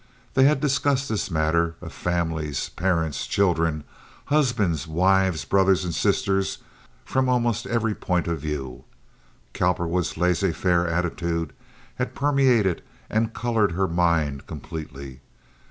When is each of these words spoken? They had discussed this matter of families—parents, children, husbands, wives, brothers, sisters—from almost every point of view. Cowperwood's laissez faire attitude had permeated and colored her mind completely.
They 0.33 0.45
had 0.45 0.59
discussed 0.59 1.09
this 1.09 1.29
matter 1.29 1.75
of 1.79 1.93
families—parents, 1.93 3.27
children, 3.27 3.83
husbands, 4.25 4.87
wives, 4.87 5.45
brothers, 5.45 5.95
sisters—from 5.95 7.29
almost 7.29 7.67
every 7.67 7.93
point 7.93 8.27
of 8.27 8.39
view. 8.39 8.83
Cowperwood's 9.53 10.17
laissez 10.17 10.53
faire 10.53 10.87
attitude 10.87 11.53
had 11.97 12.15
permeated 12.15 12.81
and 13.11 13.31
colored 13.35 13.73
her 13.73 13.87
mind 13.87 14.47
completely. 14.47 15.21